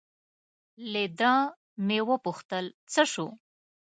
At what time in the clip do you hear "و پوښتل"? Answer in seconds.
2.07-2.65